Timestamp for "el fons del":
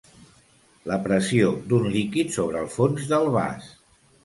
2.65-3.33